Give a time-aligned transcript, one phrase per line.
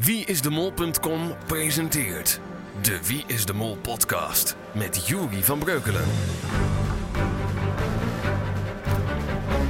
[0.00, 2.40] Wieisdemol.com presenteert
[2.82, 6.04] de Wie is de Mol podcast met Juri van Breukelen.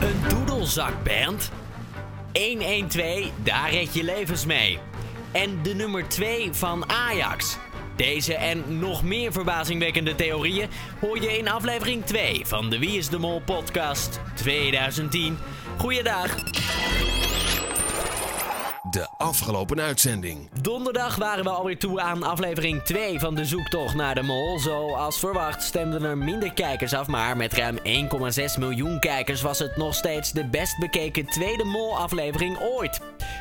[0.00, 1.50] Een doedelzakband?
[2.32, 4.78] 112, daar red je levens mee.
[5.32, 7.58] En de nummer 2 van Ajax.
[7.96, 10.68] Deze en nog meer verbazingwekkende theorieën
[11.00, 15.38] hoor je in aflevering 2 van de Wie is de Mol podcast 2010.
[15.76, 16.36] Goeiedag.
[18.98, 20.50] De afgelopen uitzending.
[20.62, 24.58] Donderdag waren we alweer toe aan aflevering 2 van de zoektocht naar de mol.
[24.58, 29.76] Zoals verwacht stemden er minder kijkers af, maar met ruim 1,6 miljoen kijkers was het
[29.76, 33.00] nog steeds de best bekeken tweede mol-aflevering ooit.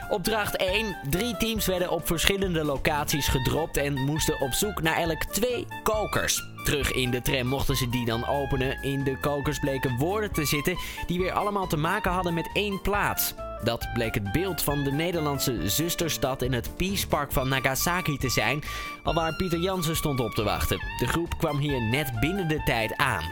[0.10, 0.98] Opdracht 1.
[1.10, 6.44] Drie teams werden op verschillende locaties gedropt en moesten op zoek naar elk twee kokers.
[6.64, 8.82] Terug in de tram mochten ze die dan openen.
[8.82, 12.82] In de kokers bleken woorden te zitten die weer allemaal te maken hadden met één
[12.82, 13.34] plaats.
[13.64, 18.30] Dat bleek het beeld van de Nederlandse zusterstad in het Peace Park van Nagasaki te
[18.30, 18.64] zijn,
[19.04, 20.78] alwaar Pieter Jansen stond op te wachten.
[21.00, 23.24] De groep kwam hier net binnen de tijd aan.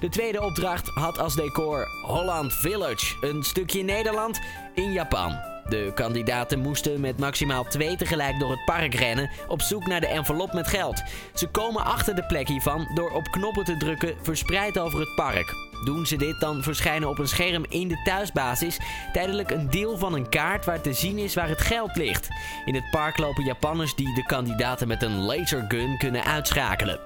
[0.00, 4.40] De tweede opdracht had als decor Holland Village, een stukje Nederland
[4.74, 5.52] in Japan.
[5.68, 10.06] De kandidaten moesten met maximaal twee tegelijk door het park rennen op zoek naar de
[10.06, 11.02] envelop met geld.
[11.34, 15.73] Ze komen achter de plek hiervan door op knoppen te drukken verspreid over het park.
[15.84, 18.78] Doen ze dit, dan verschijnen op een scherm in de thuisbasis
[19.12, 22.28] tijdelijk een deel van een kaart waar te zien is waar het geld ligt.
[22.64, 27.00] In het park lopen Japanners die de kandidaten met een lasergun kunnen uitschakelen.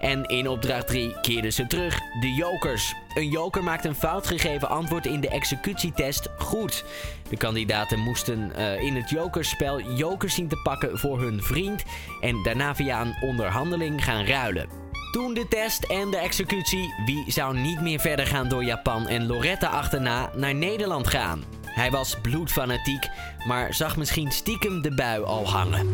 [0.00, 2.94] En in opdracht 3 keerden ze terug, de jokers.
[3.14, 6.84] Een joker maakt een fout gegeven antwoord in de executietest goed.
[7.28, 11.82] De kandidaten moesten uh, in het jokerspel jokers zien te pakken voor hun vriend
[12.20, 14.81] en daarna via een onderhandeling gaan ruilen.
[15.12, 19.26] Toen de test en de executie, wie zou niet meer verder gaan door Japan en
[19.26, 21.44] Loretta achterna naar Nederland gaan?
[21.64, 23.08] Hij was bloedfanatiek,
[23.46, 25.88] maar zag misschien stiekem de bui al hangen.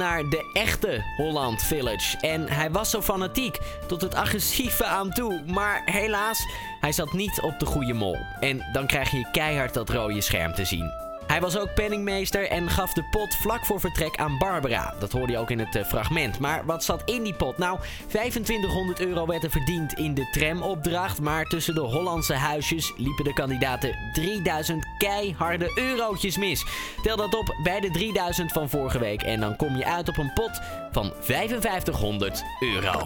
[0.00, 2.16] Naar de echte Holland Village.
[2.20, 5.42] En hij was zo fanatiek, tot het agressieve aan toe.
[5.46, 6.46] Maar helaas,
[6.80, 8.16] hij zat niet op de goede mol.
[8.40, 11.09] En dan krijg je keihard dat rode scherm te zien.
[11.30, 14.94] Hij was ook penningmeester en gaf de pot vlak voor vertrek aan Barbara.
[14.98, 16.38] Dat hoorde je ook in het eh, fragment.
[16.38, 17.58] Maar wat zat in die pot?
[17.58, 21.20] Nou, 2500 euro werd er verdiend in de tramopdracht.
[21.20, 26.64] Maar tussen de Hollandse huisjes liepen de kandidaten 3000 keiharde eurotjes mis.
[27.02, 29.22] Tel dat op bij de 3000 van vorige week.
[29.22, 30.60] En dan kom je uit op een pot
[30.90, 33.02] van 5500 euro.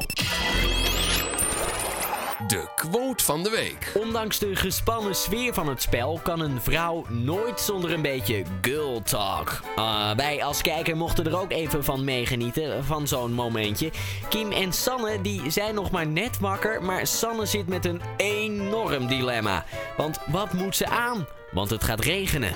[2.47, 3.93] De quote van de week.
[3.94, 9.03] Ondanks de gespannen sfeer van het spel kan een vrouw nooit zonder een beetje girl
[9.03, 9.60] talk.
[9.78, 13.91] Uh, wij als kijker mochten er ook even van meegenieten, van zo'n momentje.
[14.28, 19.06] Kim en Sanne die zijn nog maar net wakker, maar Sanne zit met een enorm
[19.06, 19.65] dilemma.
[19.97, 21.26] Want wat moet ze aan?
[21.50, 22.53] Want het gaat regenen.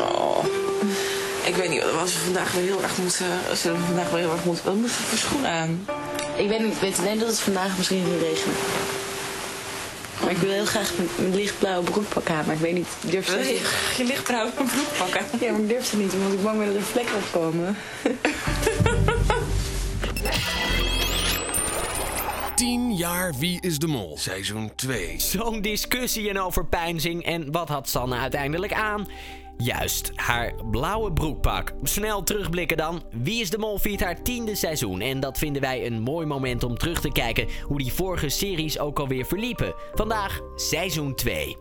[0.00, 0.44] Oh.
[1.44, 3.26] Ik weet niet, als we vandaag weer heel erg moeten.
[3.50, 4.64] Als we vandaag weer heel erg moeten.
[4.64, 5.86] Wat moeten we voor schoenen aan?
[6.36, 8.56] Ik weet niet, ik weet alleen dat het vandaag misschien gaat regenen.
[10.20, 13.26] Maar ik wil heel graag mijn lichtblauwe broek pakken aan, maar ik weet niet, durf
[13.26, 15.24] ze je, je lichtblauwe broek pakken?
[15.40, 17.76] Ja, maar ik durf ze niet, want ik bang ben dat er vlekken op komen.
[22.60, 25.14] 10 jaar Wie is de Mol, seizoen 2.
[25.18, 27.24] Zo'n discussie en overpeinzing.
[27.24, 29.08] En wat had Sanne uiteindelijk aan?
[29.62, 31.72] Juist, haar blauwe broekpak.
[31.82, 33.02] Snel terugblikken dan.
[33.10, 35.00] Wie is de Mol viert haar tiende seizoen.
[35.00, 38.78] En dat vinden wij een mooi moment om terug te kijken hoe die vorige series
[38.78, 39.74] ook alweer verliepen.
[39.94, 41.56] Vandaag seizoen 2.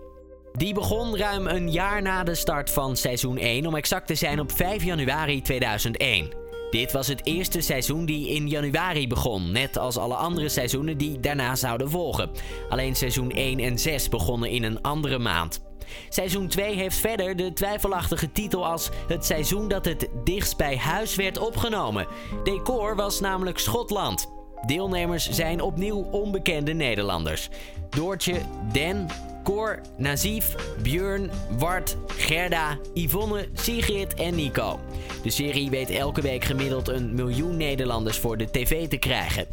[0.54, 4.40] Die begon ruim een jaar na de start van seizoen 1, om exact te zijn
[4.40, 6.34] op 5 januari 2001.
[6.70, 11.20] Dit was het eerste seizoen die in januari begon, net als alle andere seizoenen die
[11.20, 12.30] daarna zouden volgen.
[12.70, 15.69] Alleen seizoen 1 en 6 begonnen in een andere maand.
[16.10, 21.16] Seizoen 2 heeft verder de twijfelachtige titel als het seizoen dat het dichtst bij huis
[21.16, 22.08] werd opgenomen.
[22.44, 24.28] Decor was namelijk Schotland.
[24.66, 27.50] Deelnemers zijn opnieuw onbekende Nederlanders.
[27.90, 28.42] Doortje,
[28.72, 29.08] Den,
[29.44, 34.80] Cor, Nazif, Björn, Wart, Gerda, Yvonne, Sigrid en Nico.
[35.24, 39.48] De serie weet elke week gemiddeld een miljoen Nederlanders voor de tv te krijgen.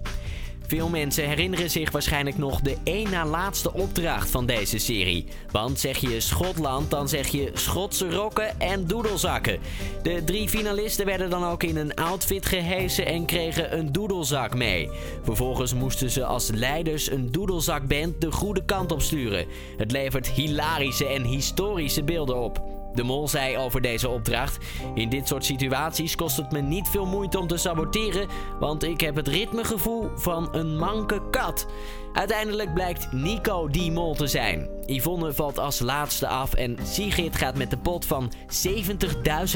[0.66, 5.26] Veel mensen herinneren zich waarschijnlijk nog de één na laatste opdracht van deze serie.
[5.50, 9.58] Want zeg je Schotland, dan zeg je Schotse rokken en doedelzakken.
[10.02, 14.90] De drie finalisten werden dan ook in een outfit gehesen en kregen een doedelzak mee.
[15.22, 19.46] Vervolgens moesten ze als leiders een doedelzakband de goede kant op sturen.
[19.76, 22.75] Het levert hilarische en historische beelden op.
[22.96, 24.64] De mol zei over deze opdracht:
[24.94, 28.28] In dit soort situaties kost het me niet veel moeite om te saboteren,
[28.60, 31.66] want ik heb het ritmegevoel van een manke kat.
[32.12, 34.68] Uiteindelijk blijkt Nico die mol te zijn.
[34.86, 38.32] Yvonne valt als laatste af en Sigrid gaat met de pot van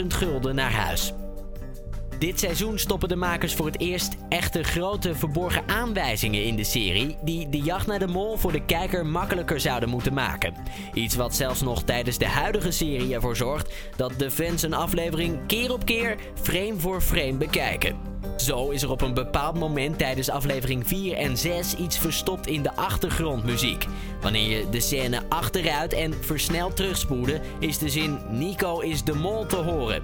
[0.00, 1.12] 70.000 gulden naar huis.
[2.20, 7.16] Dit seizoen stoppen de makers voor het eerst echte grote verborgen aanwijzingen in de serie
[7.22, 10.54] die de jacht naar de mol voor de kijker makkelijker zouden moeten maken.
[10.94, 15.38] Iets wat zelfs nog tijdens de huidige serie ervoor zorgt dat de fans een aflevering
[15.46, 17.96] keer op keer frame voor frame bekijken.
[18.36, 22.62] Zo is er op een bepaald moment tijdens aflevering 4 en 6 iets verstopt in
[22.62, 23.86] de achtergrondmuziek.
[24.20, 29.46] Wanneer je de scène achteruit en versneld terugspoelde, is de zin Nico is de mol
[29.46, 30.02] te horen.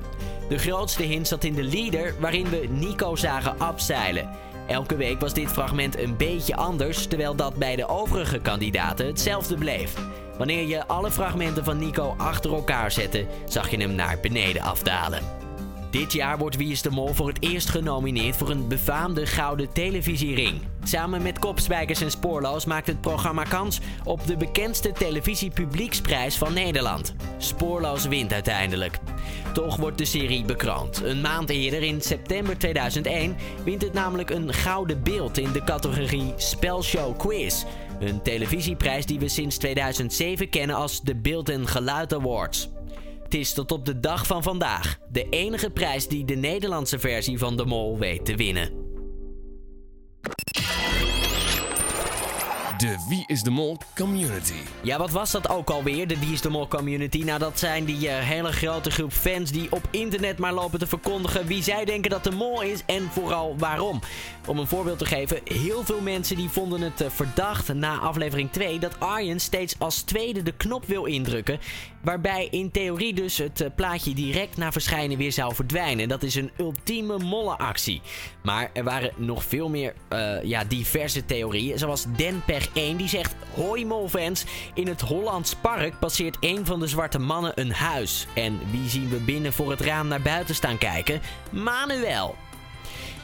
[0.48, 4.30] De grootste hint zat in de leader waarin we Nico zagen abseilen.
[4.66, 9.54] Elke week was dit fragment een beetje anders, terwijl dat bij de overige kandidaten hetzelfde
[9.54, 9.94] bleef.
[10.38, 15.35] Wanneer je alle fragmenten van Nico achter elkaar zette, zag je hem naar beneden afdalen.
[15.96, 19.72] Dit jaar wordt Wie is de Mol voor het eerst genomineerd voor een befaamde gouden
[19.72, 20.60] televisiering.
[20.84, 27.14] Samen met Kopspijkers en Spoorloos maakt het programma kans op de bekendste televisiepublieksprijs van Nederland.
[27.38, 28.98] Spoorloos wint uiteindelijk.
[29.52, 31.02] Toch wordt de serie bekroond.
[31.04, 36.32] Een maand eerder, in september 2001, wint het namelijk een gouden beeld in de categorie
[36.36, 37.64] Spelshow Quiz.
[38.00, 42.68] Een televisieprijs die we sinds 2007 kennen als de Beeld en Geluid Awards.
[43.26, 47.38] Het is tot op de dag van vandaag de enige prijs die de Nederlandse versie
[47.38, 48.70] van De Mol weet te winnen.
[52.76, 54.52] De Wie is de Mol community.
[54.82, 57.22] Ja, wat was dat ook alweer, de Wie is de Mol community?
[57.24, 60.86] Nou, dat zijn die uh, hele grote groep fans die op internet maar lopen te
[60.86, 64.00] verkondigen wie zij denken dat de mol is en vooral waarom.
[64.46, 68.50] Om een voorbeeld te geven, heel veel mensen die vonden het uh, verdacht na aflevering
[68.50, 71.58] 2 dat Arjen steeds als tweede de knop wil indrukken.
[72.02, 76.08] Waarbij in theorie dus het uh, plaatje direct na verschijnen weer zou verdwijnen.
[76.08, 78.00] Dat is een ultieme mollenactie.
[78.42, 79.94] Maar er waren nog veel meer
[80.42, 82.42] ja, diverse theorieën, zoals Den
[82.72, 87.52] 1 die zegt: Hoi molfans, in het Hollands Park passeert een van de zwarte mannen
[87.54, 88.26] een huis.
[88.34, 91.20] En wie zien we binnen voor het raam naar buiten staan kijken?
[91.50, 92.36] Manuel.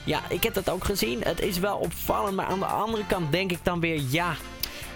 [0.04, 1.20] Ja, ik heb dat ook gezien.
[1.22, 4.34] Het is wel opvallend, maar aan de andere kant denk ik dan weer ja.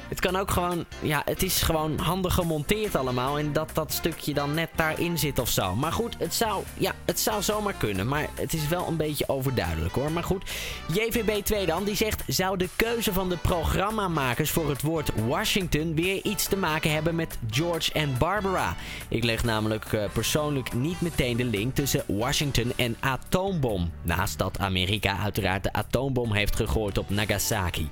[0.08, 3.38] Het kan ook gewoon, ja, het is gewoon handig gemonteerd allemaal.
[3.38, 5.74] En dat dat stukje dan net daarin zit of zo.
[5.74, 8.08] Maar goed, het zou, ja, het zou zomaar kunnen.
[8.08, 10.12] Maar het is wel een beetje overduidelijk hoor.
[10.12, 10.50] Maar goed,
[10.92, 12.24] JVB 2 dan, die zegt...
[12.26, 15.94] Zou de keuze van de programmamakers voor het woord Washington...
[15.94, 18.76] weer iets te maken hebben met George en Barbara?
[19.08, 23.92] Ik leg namelijk uh, persoonlijk niet meteen de link tussen Washington en atoombom.
[24.02, 27.88] Naast dat Amerika uiteraard de atoombom heeft gegooid op Nagasaki.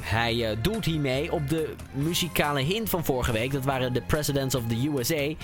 [0.00, 3.52] Hij uh, doet hiermee op de muzikale hint van vorige week.
[3.52, 5.34] Dat waren de Presidents of the USA.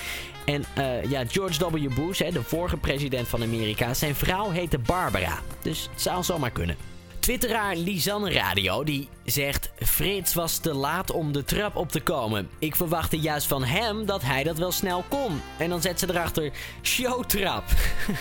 [0.44, 1.94] En uh, ja, George W.
[1.94, 5.38] Bush, hè, de vorige president van Amerika, zijn vrouw heette Barbara.
[5.62, 6.93] Dus het zou zomaar kunnen.
[7.24, 12.48] Twitteraar Lisanne Radio die zegt: Frits was te laat om de trap op te komen.
[12.58, 15.40] Ik verwachtte juist van hem dat hij dat wel snel kon.
[15.56, 17.64] En dan zet ze erachter: showtrap.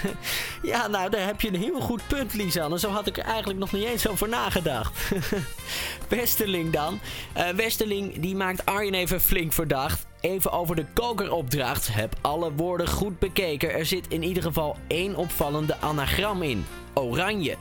[0.71, 2.79] ja, nou, daar heb je een heel goed punt, Lisanne.
[2.79, 5.11] Zo had ik er eigenlijk nog niet eens over nagedacht.
[6.09, 6.99] Westerling dan.
[7.37, 10.05] Uh, Westerling die maakt Arjen even flink verdacht.
[10.21, 11.93] Even over de kokeropdracht.
[11.93, 13.73] Heb alle woorden goed bekeken.
[13.73, 17.57] Er zit in ieder geval één opvallende anagram in: oranje.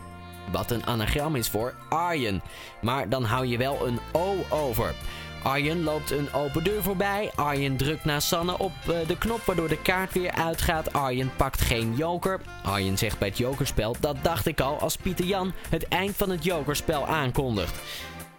[0.50, 2.42] Wat een anagram is voor Arjen.
[2.80, 4.94] Maar dan hou je wel een O over.
[5.42, 7.30] Arjen loopt een open deur voorbij.
[7.34, 10.92] Arjen drukt naar Sanne op uh, de knop waardoor de kaart weer uitgaat.
[10.92, 12.40] Arjen pakt geen joker.
[12.62, 16.30] Arjen zegt bij het jokerspel, dat dacht ik al als Pieter Jan het eind van
[16.30, 17.80] het jokerspel aankondigt.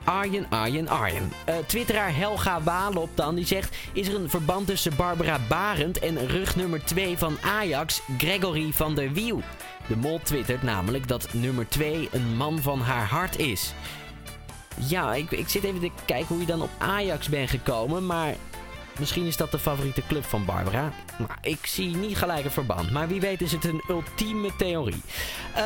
[0.04, 1.32] Arjen, Arjen, Arjen.
[1.50, 3.76] Uh, twitteraar Helga Walop dan, die zegt...
[3.94, 8.96] Is er een verband tussen Barbara Barend en rug nummer 2 van Ajax, Gregory van
[8.96, 9.42] der Wiel?
[9.88, 13.74] De mol twittert namelijk dat nummer 2 een man van haar hart is.
[14.76, 18.36] Ja, ik, ik zit even te kijken hoe je dan op Ajax bent gekomen, maar
[19.00, 20.92] Misschien is dat de favoriete club van Barbara.
[21.42, 22.92] Ik zie niet gelijk een verband.
[22.92, 25.02] Maar wie weet is het een ultieme theorie.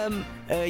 [0.08, 0.26] Um,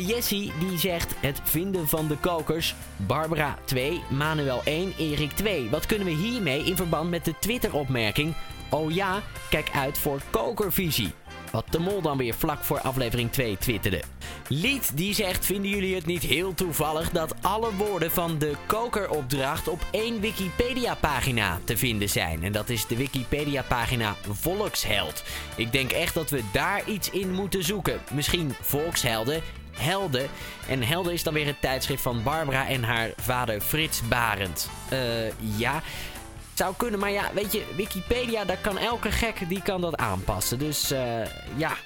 [0.05, 2.75] Jessie die zegt het vinden van de kokers.
[2.95, 5.69] Barbara 2, Manuel 1, Erik 2.
[5.69, 8.35] Wat kunnen we hiermee in verband met de Twitter opmerking?
[8.69, 11.13] Oh ja, kijk uit voor kokervisie.
[11.51, 14.01] Wat de mol dan weer vlak voor aflevering 2 twitterde.
[14.47, 19.67] Lied die zegt: Vinden jullie het niet heel toevallig dat alle woorden van de kokeropdracht
[19.67, 22.43] op één Wikipedia-pagina te vinden zijn?
[22.43, 25.23] En dat is de Wikipedia-pagina Volksheld.
[25.55, 27.99] Ik denk echt dat we daar iets in moeten zoeken.
[28.11, 29.41] Misschien volkshelden,
[29.77, 30.27] Helden.
[30.67, 34.69] En Helden is dan weer het tijdschrift van Barbara en haar vader Frits Barend.
[34.89, 34.99] Eh,
[35.57, 35.81] ja.
[36.57, 40.59] Zou kunnen, maar ja, weet je, Wikipedia, daar kan elke gek die kan dat aanpassen.
[40.59, 40.99] Dus uh,
[41.55, 41.77] ja.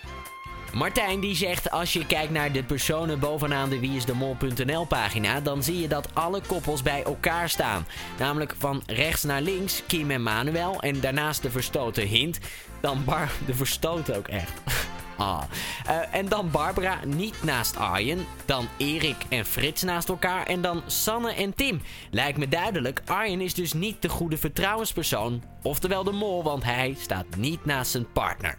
[0.74, 5.82] Martijn die zegt, als je kijkt naar de personen bovenaan de wieisdemol.nl pagina, dan zie
[5.82, 7.88] je dat alle koppels bij elkaar staan.
[8.20, 12.40] Namelijk van rechts naar links, Kim en Manuel, en daarnaast de verstoten Hint.
[12.82, 14.52] Dan Bar, de verstoten ook echt.
[15.22, 18.26] Uh, en dan Barbara niet naast Arjen.
[18.46, 20.46] Dan Erik en Frits naast elkaar.
[20.46, 21.82] En dan Sanne en Tim.
[22.12, 25.44] Lijkt me duidelijk, Arjen is dus niet de goede vertrouwenspersoon.
[25.62, 28.58] Oftewel de mol, want hij staat niet naast zijn partner.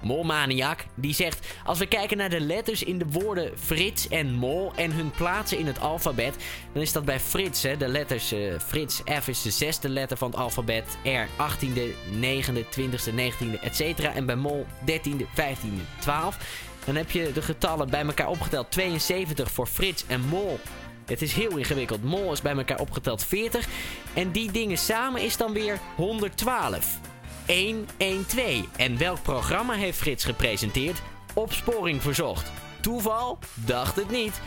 [0.00, 4.72] Molmaniac die zegt: Als we kijken naar de letters in de woorden Frits en Mol
[4.76, 6.36] en hun plaatsen in het alfabet,
[6.72, 10.16] dan is dat bij Frits, hè, de letters uh, Frits F is de zesde letter
[10.16, 11.80] van het alfabet, R 18e,
[12.20, 13.98] 9e, 20e, 19e, etc.
[13.98, 16.66] En bij Mol 13e, 15e, 12.
[16.84, 20.58] Dan heb je de getallen bij elkaar opgeteld 72 voor Frits en Mol.
[21.06, 22.02] Het is heel ingewikkeld.
[22.02, 23.66] Mol is bij elkaar opgeteld 40.
[24.14, 26.98] En die dingen samen is dan weer 112.
[27.48, 28.64] 112.
[28.76, 31.02] En welk programma heeft Frits gepresenteerd?
[31.34, 32.52] Opsporing verzocht.
[32.80, 33.38] Toeval?
[33.54, 34.40] Dacht het niet.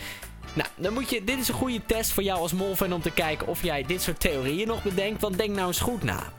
[0.53, 3.11] Nou, dan moet je, dit is een goede test voor jou als molfan om te
[3.11, 5.21] kijken of jij dit soort theorieën nog bedenkt.
[5.21, 6.33] Want denk nou eens goed na.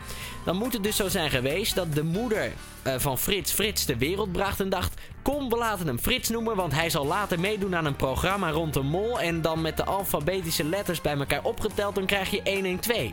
[0.44, 2.52] Dan moet het dus zo zijn geweest dat de moeder
[2.86, 5.00] uh, van Frits Frits de wereld bracht en dacht...
[5.22, 8.76] Kom, we laten hem Frits noemen, want hij zal later meedoen aan een programma rond
[8.76, 9.20] een mol...
[9.20, 13.10] en dan met de alfabetische letters bij elkaar opgeteld, dan krijg je 112.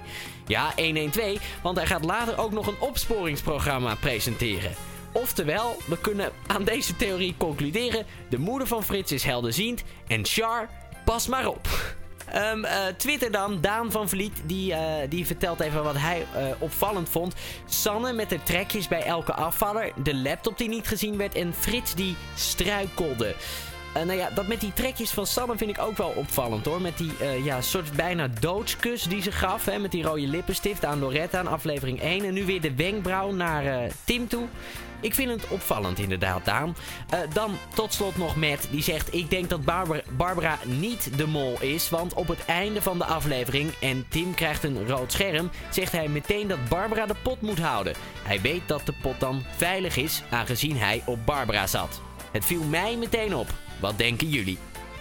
[0.48, 4.72] Ja, 112, want hij gaat later ook nog een opsporingsprogramma presenteren.
[5.12, 8.06] Oftewel, we kunnen aan deze theorie concluderen...
[8.30, 10.70] de moeder van Frits is helderziend en Char,
[11.10, 11.68] pas maar op.
[12.36, 16.42] Um, uh, Twitter dan, Daan van Vliet, die, uh, die vertelt even wat hij uh,
[16.60, 17.34] opvallend vond.
[17.66, 21.96] Sanne met de trekjes bij elke afvaller, de laptop die niet gezien werd en Frits
[21.96, 23.36] die struikelde.
[24.06, 26.82] Nou ja, dat met die trekjes van Sanne vind ik ook wel opvallend hoor.
[26.82, 27.12] Met die
[27.44, 29.66] ja, soort bijna doodskus die ze gaf.
[29.66, 32.26] Hè, met die rode lippenstift aan Loretta in aflevering 1.
[32.26, 34.48] En nu weer de wenkbrauw naar Tim toe.
[35.02, 36.76] Ik vind het opvallend inderdaad, Daan.
[37.34, 39.14] Dan tot slot nog Matt, die zegt...
[39.14, 39.64] Ik denk dat
[40.18, 43.72] Barbara niet de mol is, want op het einde van de aflevering...
[43.82, 47.94] en Tim krijgt een rood scherm, zegt hij meteen dat Barbara de pot moet houden.
[48.24, 52.02] Hij weet dat de pot dan veilig is, aangezien hij op Barbara zat.
[52.32, 53.48] Het viel mij meteen op.
[53.80, 54.58] Wat denken jullie?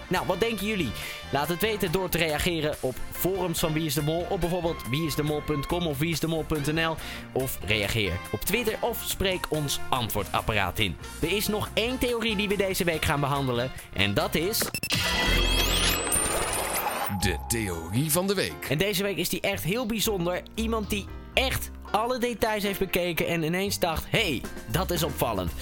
[0.08, 0.90] Nou, wat denken jullie?
[1.32, 4.26] Laat het weten door te reageren op forums van Wie is de Mol.
[4.28, 6.96] Op bijvoorbeeld wieisdemol.com of wieisdemol.nl.
[7.32, 10.96] Of reageer op Twitter of spreek ons antwoordapparaat in.
[11.20, 13.70] Er is nog één theorie die we deze week gaan behandelen.
[13.92, 14.58] En dat is...
[17.18, 18.66] De theorie van de week.
[18.68, 20.42] En deze week is die echt heel bijzonder.
[20.54, 24.04] Iemand die echt alle details heeft bekeken en ineens dacht...
[24.10, 25.52] Hé, hey, dat is opvallend.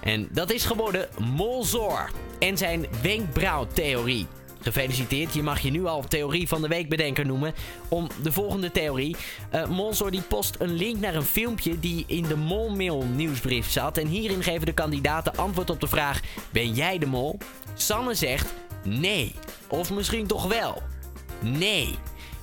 [0.00, 2.10] En dat is geworden Molzor
[2.42, 4.26] en zijn wenkbrauwtheorie.
[4.60, 7.54] Gefeliciteerd, je mag je nu al theorie van de week bedenker noemen.
[7.88, 9.16] Om de volgende theorie.
[9.54, 13.98] Uh, die post een link naar een filmpje die in de Molmail nieuwsbrief zat.
[13.98, 16.20] En hierin geven de kandidaten antwoord op de vraag:
[16.50, 17.38] Ben jij de mol?
[17.74, 19.34] Sanne zegt nee.
[19.68, 20.82] Of misschien toch wel.
[21.40, 21.94] Nee.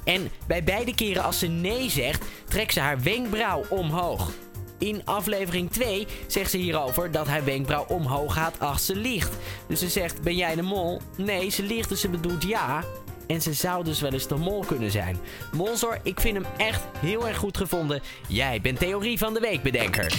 [0.04, 4.32] En bij beide keren als ze nee zegt, trekt ze haar wenkbrauw omhoog.
[4.80, 9.38] In aflevering 2 zegt ze hierover dat haar wenkbrauw omhoog gaat als ze liegt.
[9.68, 11.02] Dus ze zegt: Ben jij de mol?
[11.16, 12.84] Nee, ze liegt, dus ze bedoelt ja.
[13.28, 15.20] En ze zou dus wel eens de mol kunnen zijn.
[15.52, 18.02] Molzor, ik vind hem echt heel erg goed gevonden.
[18.28, 20.14] Jij bent theorie van de week bedenker.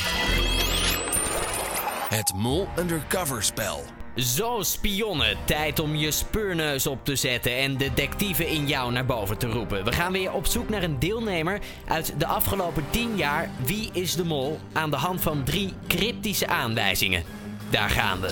[2.08, 4.00] Het Mol Undercover spel.
[4.20, 9.06] Zo, spionnen, tijd om je speurneus op te zetten en de detectieven in jou naar
[9.06, 9.84] boven te roepen.
[9.84, 14.14] We gaan weer op zoek naar een deelnemer uit de afgelopen 10 jaar Wie is
[14.14, 17.24] de Mol aan de hand van drie cryptische aanwijzingen.
[17.70, 18.30] Daar gaan we.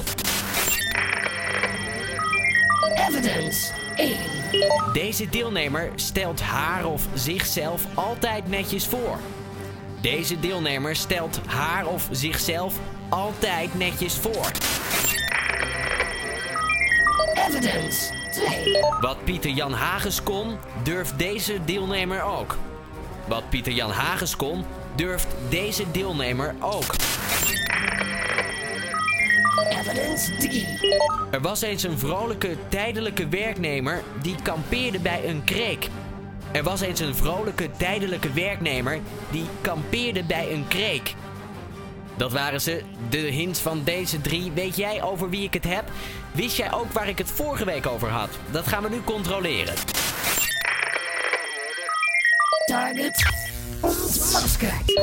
[3.08, 4.16] Evidence 1.
[4.92, 9.18] Deze deelnemer stelt haar of zichzelf altijd netjes voor.
[10.00, 12.74] Deze deelnemer stelt haar of zichzelf
[13.08, 14.50] altijd netjes voor.
[17.48, 18.84] Evidence 2.
[19.00, 22.56] Wat Pieter Jan Hagens kon, durft deze deelnemer ook.
[23.28, 24.64] Wat Pieter Jan Hagens kon,
[24.94, 26.94] durft deze deelnemer ook.
[29.70, 30.66] Evidence 3.
[31.30, 35.88] Er was eens een vrolijke tijdelijke werknemer die kampeerde bij een kreek.
[36.52, 39.00] Er was eens een vrolijke tijdelijke werknemer
[39.30, 41.14] die kampeerde bij een kreek.
[42.18, 44.52] Dat waren ze, de hints van deze drie.
[44.52, 45.84] Weet jij over wie ik het heb?
[46.32, 48.28] Wist jij ook waar ik het vorige week over had?
[48.50, 49.74] Dat gaan we nu controleren.
[52.66, 53.26] Target
[53.80, 55.00] ontmaskerd.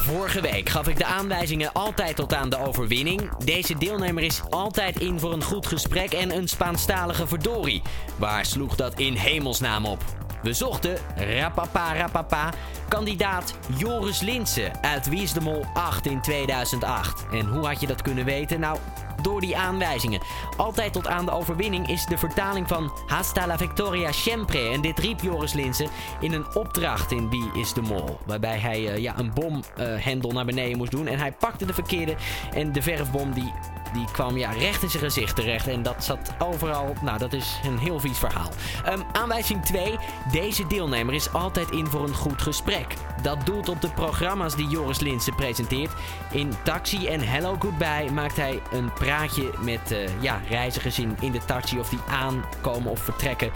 [0.00, 3.36] Vorige week gaf ik de aanwijzingen altijd tot aan de overwinning.
[3.44, 7.82] Deze deelnemer is altijd in voor een goed gesprek en een Spaanstalige verdorie.
[8.16, 10.25] Waar sloeg dat in hemelsnaam op?
[10.42, 12.50] We zochten, rapapa rapapa,
[12.88, 17.26] kandidaat Joris Linsen uit Wie is de Mol 8 in 2008.
[17.32, 18.60] En hoe had je dat kunnen weten?
[18.60, 18.78] Nou,
[19.22, 20.20] door die aanwijzingen.
[20.56, 24.68] Altijd tot aan de overwinning is de vertaling van Hasta la Victoria Siempre.
[24.68, 25.88] En dit riep Joris Linsen
[26.20, 28.18] in een opdracht in Wie is de Mol.
[28.26, 31.06] Waarbij hij uh, ja, een bomhendel uh, naar beneden moest doen.
[31.06, 32.16] En hij pakte de verkeerde
[32.52, 33.52] en de verfbom die
[33.92, 35.68] die kwam ja, recht in zijn gezicht terecht.
[35.68, 36.92] En dat zat overal.
[37.02, 38.50] Nou, dat is een heel vies verhaal.
[38.88, 39.96] Um, aanwijzing 2.
[40.32, 42.94] Deze deelnemer is altijd in voor een goed gesprek.
[43.22, 45.92] Dat doelt op de programma's die Joris Linsen presenteert.
[46.30, 51.32] In Taxi en Hello Goodbye maakt hij een praatje met uh, ja, reizigers in, in
[51.32, 53.50] de taxi of die aankomen of vertrekken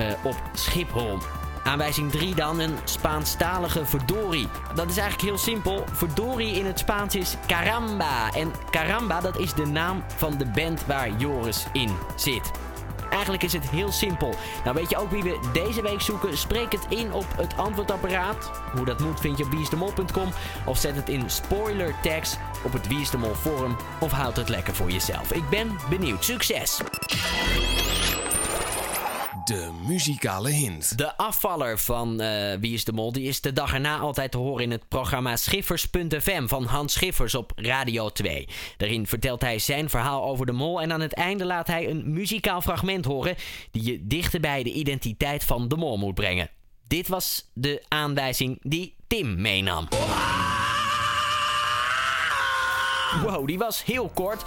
[0.00, 1.18] uh, op Schiphol.
[1.66, 4.48] Aanwijzing 3 dan, een Spaanstalige verdorie.
[4.74, 5.84] Dat is eigenlijk heel simpel.
[5.92, 8.32] Verdorie in het Spaans is caramba.
[8.32, 12.50] En caramba, dat is de naam van de band waar Joris in zit.
[13.10, 14.34] Eigenlijk is het heel simpel.
[14.64, 16.38] Nou weet je ook wie we deze week zoeken?
[16.38, 18.50] Spreek het in op het antwoordapparaat.
[18.76, 20.28] Hoe dat moet vind je op wieisdemol.com.
[20.64, 23.76] Of zet het in spoiler tags op het Wie is de Mol forum.
[24.00, 25.32] Of houd het lekker voor jezelf.
[25.32, 26.24] Ik ben benieuwd.
[26.24, 26.80] Succes!
[29.46, 30.98] De muzikale hint.
[30.98, 34.38] De afvaller van uh, Wie is de Mol die is de dag erna altijd te
[34.38, 38.48] horen in het programma Schiffers.fm van Hans Schiffers op Radio 2.
[38.76, 42.12] Daarin vertelt hij zijn verhaal over de mol en aan het einde laat hij een
[42.12, 43.36] muzikaal fragment horen
[43.70, 46.50] die je dichter bij de identiteit van de mol moet brengen.
[46.86, 49.88] Dit was de aanwijzing die Tim meenam.
[53.24, 54.42] Wow, die was heel kort.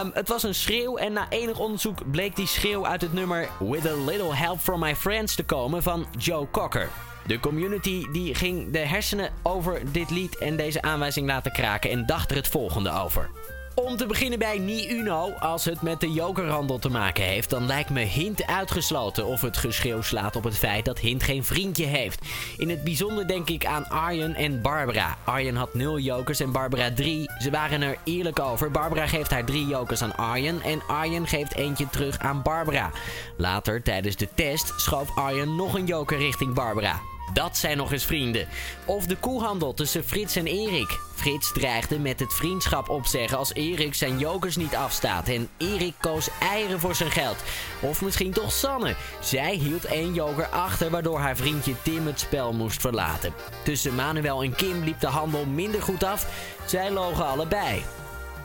[0.00, 3.48] Um, het was een schreeuw en na enig onderzoek bleek die schreeuw uit het nummer
[3.58, 6.88] With a Little Help From My Friends te komen van Joe Cocker.
[7.26, 12.06] De community die ging de hersenen over dit lied en deze aanwijzing laten kraken en
[12.06, 13.30] dacht er het volgende over.
[13.74, 15.30] Om te beginnen bij Ni Uno.
[15.30, 19.26] Als het met de jokerhandel te maken heeft, dan lijkt me Hint uitgesloten.
[19.26, 22.26] Of het geschreeuw slaat op het feit dat Hint geen vriendje heeft.
[22.56, 25.16] In het bijzonder denk ik aan Arjen en Barbara.
[25.24, 27.30] Arjen had 0 jokers en Barbara 3.
[27.38, 28.70] Ze waren er eerlijk over.
[28.70, 32.90] Barbara geeft haar 3 jokers aan Arjen en Arjen geeft eentje terug aan Barbara.
[33.36, 37.00] Later, tijdens de test, schoof Arjen nog een joker richting Barbara.
[37.32, 38.48] Dat zijn nog eens vrienden.
[38.84, 40.98] Of de koehandel tussen Frits en Erik.
[41.14, 45.28] Frits dreigde met het vriendschap opzeggen als Erik zijn jokers niet afstaat.
[45.28, 47.36] En Erik koos eieren voor zijn geld.
[47.80, 48.96] Of misschien toch Sanne.
[49.20, 53.34] Zij hield één joker achter waardoor haar vriendje Tim het spel moest verlaten.
[53.64, 56.26] Tussen Manuel en Kim liep de handel minder goed af.
[56.66, 57.82] Zij logen allebei.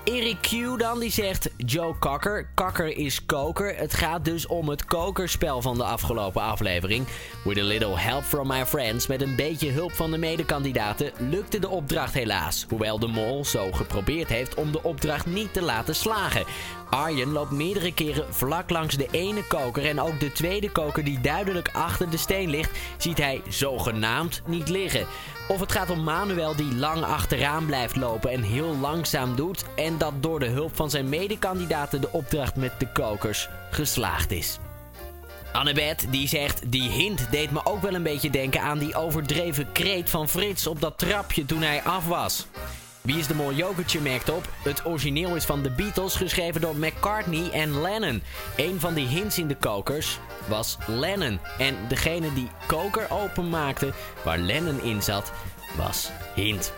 [0.10, 2.48] Erik Q dan, die zegt Joe Kakker.
[2.54, 3.76] Kakker is koker.
[3.76, 7.08] Het gaat dus om het kokerspel van de afgelopen aflevering.
[7.44, 9.08] With a little help from my friends.
[9.08, 12.66] Met een beetje hulp van de medekandidaten lukte de opdracht helaas.
[12.70, 16.46] Hoewel de mol zo geprobeerd heeft om de opdracht niet te laten slagen.
[16.90, 21.22] Arjen loopt meerdere keren vlak langs de ene koker en ook de tweede koker die
[21.22, 25.08] duidelijk achter de steen ligt, ziet hij zogenaamd niet liggen.
[25.48, 29.98] Of het gaat om Manuel die lang achteraan blijft lopen en heel langzaam doet en
[29.98, 34.60] dat door de hulp van zijn medekandidaten de opdracht met de kokers geslaagd is.
[35.52, 39.72] Annabeth die zegt, die hint deed me ook wel een beetje denken aan die overdreven
[39.72, 42.48] kreet van Frits op dat trapje toen hij af was.
[43.02, 44.50] Wie is de Mol Jokertje merkt op.
[44.64, 48.24] Het origineel is van de Beatles, geschreven door McCartney en Lennon.
[48.58, 51.40] Een van die hints in de kokers was Lennon.
[51.58, 55.32] En degene die koker openmaakte, waar Lennon in zat,
[55.78, 56.74] was Hint.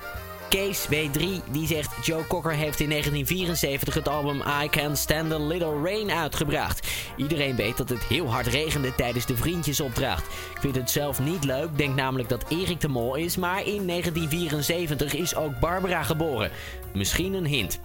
[0.52, 5.38] Kees W3 die zegt Joe Cocker heeft in 1974 het album I Can Stand a
[5.38, 6.88] Little Rain uitgebracht.
[7.16, 10.26] Iedereen weet dat het heel hard regende tijdens de vriendjesopdracht.
[10.26, 13.88] Ik vind het zelf niet leuk, denk namelijk dat Erik de Mol is, maar in
[13.88, 16.52] 1974 is ook Barbara geboren.
[16.94, 17.80] Misschien een hint.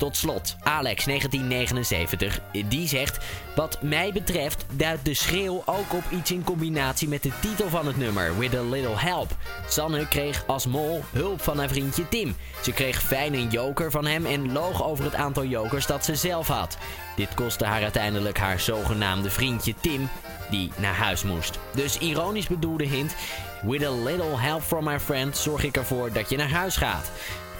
[0.00, 3.18] Tot slot, Alex 1979, die zegt:
[3.56, 7.86] Wat mij betreft duidt de schreeuw ook op iets in combinatie met de titel van
[7.86, 9.30] het nummer, With a Little Help.
[9.68, 12.36] Sanne kreeg als mol hulp van haar vriendje Tim.
[12.62, 16.14] Ze kreeg fijn een joker van hem en loog over het aantal jokers dat ze
[16.14, 16.78] zelf had.
[17.16, 20.08] Dit kostte haar uiteindelijk haar zogenaamde vriendje Tim,
[20.50, 21.58] die naar huis moest.
[21.74, 23.14] Dus ironisch bedoelde hint:
[23.62, 27.10] With a little help from my friend zorg ik ervoor dat je naar huis gaat.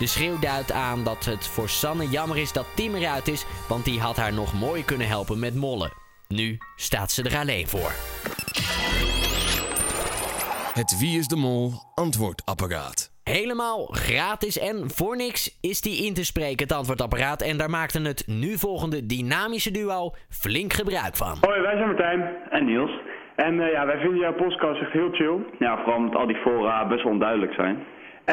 [0.00, 3.84] De schreeuw duidt aan dat het voor Sanne jammer is dat Tim eruit is, want
[3.84, 5.92] die had haar nog mooi kunnen helpen met mollen.
[6.28, 7.90] Nu staat ze er alleen voor.
[10.80, 12.98] Het Wie is de Mol antwoordapparaat.
[13.24, 17.42] Helemaal gratis en voor niks is die in te spreken, het antwoordapparaat.
[17.42, 21.36] En daar maakte het nu volgende dynamische duo flink gebruik van.
[21.40, 22.20] Hoi, wij zijn Martijn.
[22.50, 23.00] En Niels.
[23.36, 25.36] En eh, ja, wij vinden jouw podcast echt heel chill.
[25.58, 27.76] Ja, vooral omdat al die fora best wel onduidelijk zijn.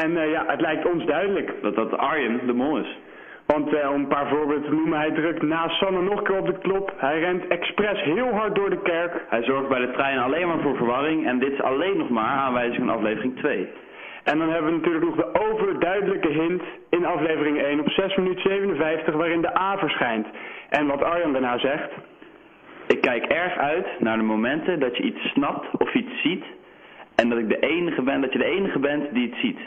[0.02, 1.52] En eh, ja, het lijkt ons duidelijk.
[1.62, 2.98] Dat dat Arjen de mol is.
[3.46, 6.38] Want eh, om een paar voorbeelden te noemen, hij drukt na Sanne nog een keer
[6.38, 6.92] op de klop.
[6.96, 9.24] Hij rent expres heel hard door de kerk.
[9.28, 11.26] Hij zorgt bij de trein alleen maar voor verwarring.
[11.26, 13.68] En dit is alleen nog maar aanwijzing van aflevering 2.
[14.24, 18.42] En dan hebben we natuurlijk nog de overduidelijke hint in aflevering 1 op 6 minuten
[18.42, 20.26] 57 waarin de A verschijnt.
[20.68, 21.90] En wat Arjan daarna zegt.
[22.86, 26.44] Ik kijk erg uit naar de momenten dat je iets snapt of iets ziet.
[27.14, 29.58] En dat ik de enige ben, dat je de enige bent die het ziet.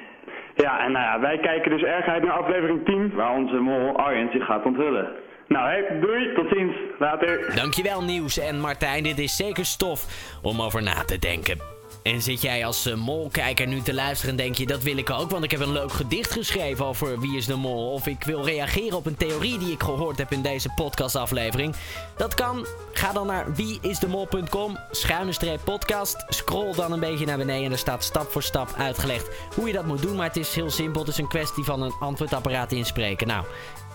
[0.55, 3.11] Ja, en nou ja, wij kijken dus erg uit naar aflevering 10.
[3.15, 5.07] Waar onze mol Arjen zich gaat onthullen.
[5.47, 7.55] Nou hé, doei, tot ziens, later.
[7.55, 10.05] Dankjewel Nieuws en Martijn, dit is zeker stof
[10.41, 11.80] om over na te denken.
[12.03, 15.09] En zit jij als uh, molkijker nu te luisteren en denk je dat wil ik
[15.09, 17.91] ook, want ik heb een leuk gedicht geschreven over wie is de mol.
[17.91, 21.75] Of ik wil reageren op een theorie die ik gehoord heb in deze podcastaflevering.
[22.17, 22.65] Dat kan.
[22.93, 26.25] Ga dan naar wieisdemol.com, schuine streep podcast.
[26.29, 29.73] Scroll dan een beetje naar beneden en er staat stap voor stap uitgelegd hoe je
[29.73, 30.15] dat moet doen.
[30.15, 31.01] Maar het is heel simpel.
[31.01, 33.27] Het is een kwestie van een antwoordapparaat inspreken.
[33.27, 33.45] Nou,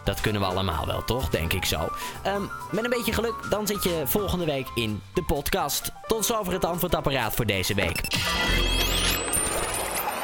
[0.07, 1.29] dat kunnen we allemaal wel, toch?
[1.29, 1.89] Denk ik zo.
[2.23, 5.93] Ehm, met een beetje geluk, dan zit je volgende week in de podcast.
[6.07, 8.01] Tot zover het antwoordapparaat voor deze week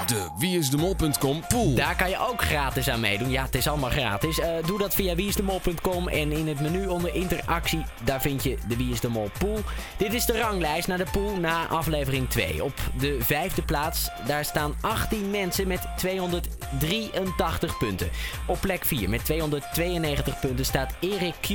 [0.07, 1.75] de wieisdemol.com pool.
[1.75, 3.31] Daar kan je ook gratis aan meedoen.
[3.31, 4.39] Ja, het is allemaal gratis.
[4.39, 8.77] Uh, doe dat via wieisdemol.com en in het menu onder interactie, daar vind je de
[8.77, 9.59] Wie is de Mol pool.
[9.97, 12.65] Dit is de ranglijst naar de pool na aflevering 2.
[12.65, 18.11] Op de vijfde plaats, daar staan 18 mensen met 283 punten.
[18.47, 21.49] Op plek 4 met 292 punten staat Erik Q.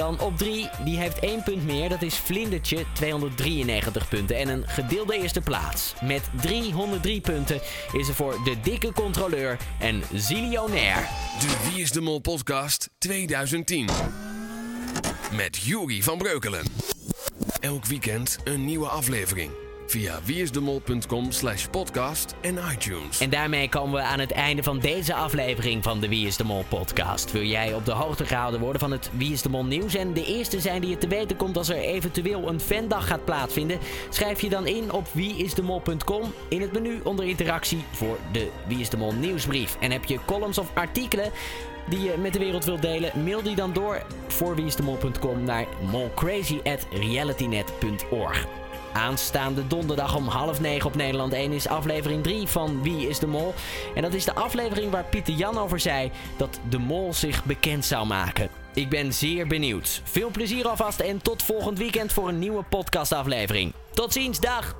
[0.00, 1.88] Dan op 3, die heeft 1 punt meer.
[1.88, 4.36] Dat is Vlindertje, 293 punten.
[4.36, 5.94] En een gedeelde eerste plaats.
[6.02, 7.60] Met 303 punten
[7.92, 11.08] is er voor de dikke controleur en zilionair.
[11.40, 13.88] De Wie is de Mol podcast 2010.
[15.32, 16.64] Met Jury van Breukelen.
[17.60, 19.50] Elk weekend een nieuwe aflevering
[19.90, 23.20] via wieisdemol.com slash podcast en iTunes.
[23.20, 26.44] En daarmee komen we aan het einde van deze aflevering van de Wie is de
[26.44, 27.32] Mol podcast.
[27.32, 30.12] Wil jij op de hoogte gehouden worden van het Wie is de Mol nieuws en
[30.12, 33.78] de eerste zijn die je te weten komt als er eventueel een fandag gaat plaatsvinden?
[34.10, 38.88] Schrijf je dan in op wieisdemol.com in het menu onder interactie voor de Wie is
[38.88, 39.76] de Mol nieuwsbrief.
[39.80, 41.30] En heb je columns of artikelen
[41.88, 48.69] die je met de wereld wilt delen, mail die dan door voor wieisdemol.com naar molcrazy@realitynet.org.
[48.92, 53.26] Aanstaande donderdag om half negen op Nederland 1 is aflevering 3 van Wie is de
[53.26, 53.54] Mol.
[53.94, 57.84] En dat is de aflevering waar Pieter Jan over zei dat de mol zich bekend
[57.84, 58.48] zou maken.
[58.74, 60.02] Ik ben zeer benieuwd.
[60.04, 63.72] Veel plezier alvast en tot volgend weekend voor een nieuwe podcastaflevering.
[63.90, 64.76] Tot ziens, dag!